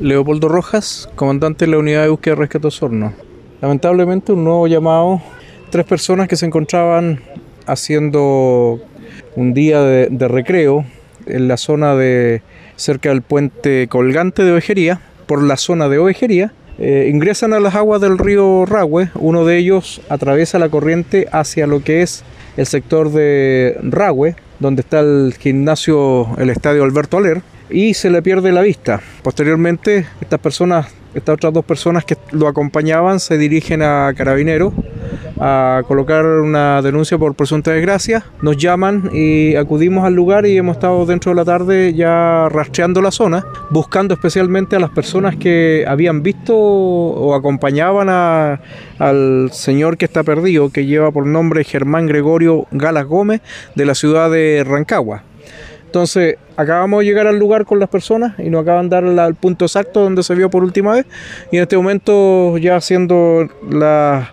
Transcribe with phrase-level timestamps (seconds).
[0.00, 3.14] Leopoldo Rojas, comandante de la unidad de búsqueda y rescate Osorno.
[3.60, 5.20] Lamentablemente un nuevo llamado,
[5.70, 7.20] tres personas que se encontraban
[7.66, 8.80] haciendo
[9.34, 10.84] un día de, recreo
[11.26, 12.42] en la zona de
[12.76, 17.74] cerca del puente colgante de Ovejería, por la zona de Ovejería, eh, ingresan a las
[17.74, 22.22] aguas del río Rahue, uno de ellos atraviesa la corriente hacia lo que es
[22.56, 28.22] el sector de Rahue, donde está el gimnasio, el estadio Alberto Aler, y se le
[28.22, 29.00] pierde la vista.
[29.22, 34.72] Posteriormente, estas personas, estas otras dos personas que lo acompañaban se dirigen a Carabineros
[35.40, 38.24] a colocar una denuncia por presunta desgracia.
[38.42, 43.00] Nos llaman y acudimos al lugar y hemos estado dentro de la tarde ya rastreando
[43.00, 48.08] la zona, buscando especialmente a las personas que habían visto o acompañaban
[48.98, 53.40] al señor que está perdido, que lleva por nombre Germán Gregorio Galas Gómez,
[53.74, 55.22] de la ciudad de Rancagua.
[55.88, 59.34] Entonces, acabamos de llegar al lugar con las personas y nos acaban de dar el
[59.36, 61.06] punto exacto donde se vio por última vez.
[61.50, 64.28] Y en este momento, ya haciendo las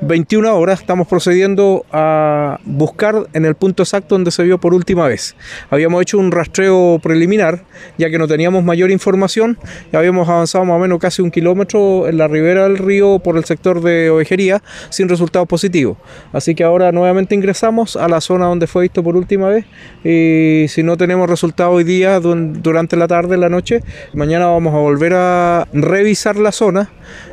[0.00, 5.08] 21 horas estamos procediendo a buscar en el punto exacto donde se vio por última
[5.08, 5.34] vez.
[5.70, 7.64] Habíamos hecho un rastreo preliminar,
[7.98, 9.58] ya que no teníamos mayor información,
[9.92, 13.36] y habíamos avanzado más o menos casi un kilómetro en la ribera del río por
[13.36, 15.98] el sector de ovejería sin resultados positivos.
[16.32, 19.64] Así que ahora nuevamente ingresamos a la zona donde fue visto por última vez
[20.04, 23.82] y si no tenemos resultado hoy día durante la tarde, la noche,
[24.14, 26.90] mañana vamos a volver a revisar la zona,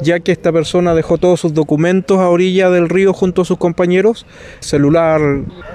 [0.00, 4.26] ya que esta persona dejó todos sus documentos a del río junto a sus compañeros,
[4.60, 5.20] celular,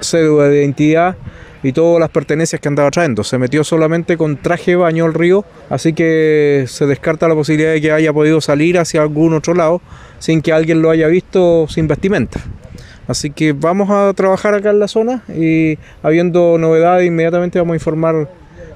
[0.00, 1.16] cédula de identidad
[1.62, 3.24] y todas las pertenencias que andaba trayendo.
[3.24, 7.72] Se metió solamente con traje de baño al río, así que se descarta la posibilidad
[7.72, 9.80] de que haya podido salir hacia algún otro lado
[10.18, 12.40] sin que alguien lo haya visto sin vestimenta.
[13.06, 17.76] Así que vamos a trabajar acá en la zona y habiendo novedades inmediatamente vamos a
[17.76, 18.30] informar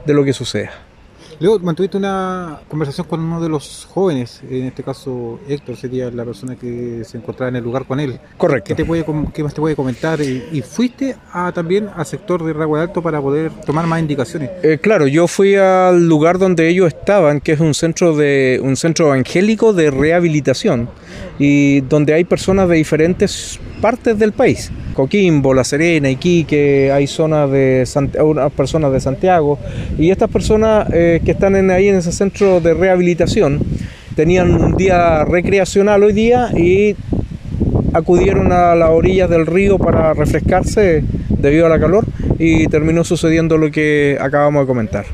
[0.06, 0.72] de lo que suceda.
[1.42, 6.24] Luego mantuviste una conversación con uno de los jóvenes, en este caso Héctor sería la
[6.24, 8.20] persona que se encontraba en el lugar con él.
[8.36, 8.68] Correcto.
[8.68, 9.04] ¿Qué, te puede,
[9.34, 10.20] qué más te puede comentar?
[10.20, 14.50] ¿Y, fuiste a, también al sector de Ragua Alto para poder tomar más indicaciones?
[14.62, 18.76] Eh, claro, yo fui al lugar donde ellos estaban, que es un centro, de, un
[18.76, 20.90] centro evangélico de rehabilitación
[21.38, 24.70] y donde hay personas de diferentes partes del país.
[24.94, 27.84] Coquimbo, La Serena, Iquique, hay zonas de
[28.22, 29.58] unas personas de Santiago
[29.98, 33.60] y estas personas eh, que están en, ahí en ese centro de rehabilitación
[34.14, 36.94] tenían un día recreacional hoy día y
[37.94, 42.04] acudieron a las orillas del río para refrescarse debido a la calor
[42.38, 45.06] y terminó sucediendo lo que acabamos de comentar.